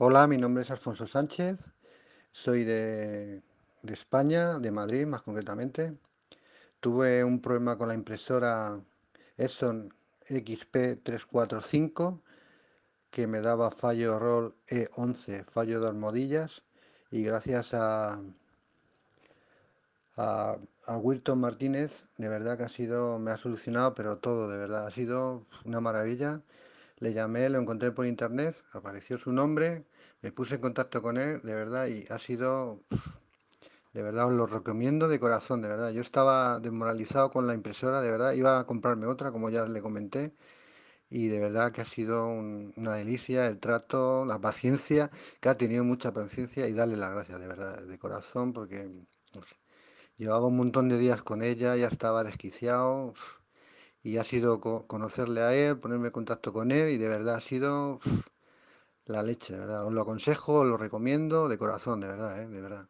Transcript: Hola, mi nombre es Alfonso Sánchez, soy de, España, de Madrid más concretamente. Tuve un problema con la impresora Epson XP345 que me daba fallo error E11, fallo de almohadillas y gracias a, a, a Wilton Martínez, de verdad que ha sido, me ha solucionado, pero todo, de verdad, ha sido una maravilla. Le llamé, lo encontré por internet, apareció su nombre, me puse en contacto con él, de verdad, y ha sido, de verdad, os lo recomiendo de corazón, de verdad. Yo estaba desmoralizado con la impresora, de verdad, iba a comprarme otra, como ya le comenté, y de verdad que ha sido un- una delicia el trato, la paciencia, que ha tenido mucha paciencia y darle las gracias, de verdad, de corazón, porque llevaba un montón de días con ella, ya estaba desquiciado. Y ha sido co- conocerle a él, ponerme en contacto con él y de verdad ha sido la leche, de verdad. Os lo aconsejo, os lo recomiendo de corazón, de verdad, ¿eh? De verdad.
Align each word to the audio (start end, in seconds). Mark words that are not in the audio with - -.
Hola, 0.00 0.28
mi 0.28 0.38
nombre 0.38 0.62
es 0.62 0.70
Alfonso 0.70 1.08
Sánchez, 1.08 1.72
soy 2.30 2.62
de, 2.62 3.42
España, 3.82 4.60
de 4.60 4.70
Madrid 4.70 5.04
más 5.06 5.22
concretamente. 5.22 5.98
Tuve 6.78 7.24
un 7.24 7.40
problema 7.40 7.76
con 7.76 7.88
la 7.88 7.94
impresora 7.94 8.80
Epson 9.36 9.92
XP345 10.28 12.22
que 13.10 13.26
me 13.26 13.40
daba 13.40 13.72
fallo 13.72 14.14
error 14.14 14.54
E11, 14.68 15.44
fallo 15.46 15.80
de 15.80 15.88
almohadillas 15.88 16.62
y 17.10 17.24
gracias 17.24 17.74
a, 17.74 18.22
a, 20.16 20.58
a 20.86 20.96
Wilton 20.96 21.40
Martínez, 21.40 22.04
de 22.18 22.28
verdad 22.28 22.56
que 22.56 22.62
ha 22.62 22.68
sido, 22.68 23.18
me 23.18 23.32
ha 23.32 23.36
solucionado, 23.36 23.94
pero 23.94 24.18
todo, 24.18 24.48
de 24.48 24.58
verdad, 24.58 24.86
ha 24.86 24.92
sido 24.92 25.44
una 25.64 25.80
maravilla. 25.80 26.40
Le 27.00 27.12
llamé, 27.12 27.48
lo 27.48 27.58
encontré 27.60 27.92
por 27.92 28.06
internet, 28.06 28.62
apareció 28.72 29.18
su 29.18 29.32
nombre, 29.32 29.86
me 30.22 30.32
puse 30.32 30.56
en 30.56 30.60
contacto 30.60 31.00
con 31.02 31.16
él, 31.16 31.40
de 31.42 31.54
verdad, 31.54 31.86
y 31.86 32.04
ha 32.10 32.18
sido, 32.18 32.82
de 33.92 34.02
verdad, 34.02 34.26
os 34.28 34.32
lo 34.34 34.46
recomiendo 34.46 35.08
de 35.08 35.18
corazón, 35.20 35.62
de 35.62 35.68
verdad. 35.68 35.90
Yo 35.90 36.00
estaba 36.00 36.58
desmoralizado 36.60 37.30
con 37.30 37.46
la 37.46 37.54
impresora, 37.54 38.00
de 38.00 38.10
verdad, 38.10 38.32
iba 38.32 38.58
a 38.58 38.64
comprarme 38.66 39.06
otra, 39.06 39.32
como 39.32 39.50
ya 39.50 39.66
le 39.66 39.80
comenté, 39.82 40.34
y 41.10 41.28
de 41.28 41.40
verdad 41.40 41.72
que 41.72 41.82
ha 41.82 41.86
sido 41.86 42.26
un- 42.28 42.72
una 42.76 42.94
delicia 42.96 43.46
el 43.48 43.58
trato, 43.60 44.24
la 44.26 44.40
paciencia, 44.40 45.10
que 45.40 45.48
ha 45.50 45.56
tenido 45.56 45.84
mucha 45.84 46.12
paciencia 46.12 46.68
y 46.68 46.74
darle 46.74 46.96
las 46.98 47.12
gracias, 47.12 47.40
de 47.40 47.48
verdad, 47.48 47.82
de 47.82 47.98
corazón, 47.98 48.52
porque 48.54 48.90
llevaba 50.16 50.46
un 50.46 50.56
montón 50.56 50.88
de 50.90 50.98
días 50.98 51.22
con 51.22 51.42
ella, 51.42 51.74
ya 51.76 51.88
estaba 51.88 52.22
desquiciado. 52.24 53.14
Y 54.08 54.16
ha 54.18 54.24
sido 54.24 54.60
co- 54.60 54.86
conocerle 54.86 55.42
a 55.42 55.54
él, 55.54 55.78
ponerme 55.78 56.06
en 56.08 56.12
contacto 56.12 56.52
con 56.52 56.72
él 56.72 56.88
y 56.90 56.98
de 56.98 57.08
verdad 57.08 57.36
ha 57.36 57.40
sido 57.40 58.00
la 59.06 59.24
leche, 59.24 59.54
de 59.54 59.58
verdad. 59.58 59.84
Os 59.86 59.92
lo 59.92 60.02
aconsejo, 60.02 60.60
os 60.60 60.66
lo 60.66 60.76
recomiendo 60.76 61.48
de 61.48 61.58
corazón, 61.58 62.00
de 62.00 62.06
verdad, 62.06 62.40
¿eh? 62.40 62.46
De 62.46 62.60
verdad. 62.60 62.88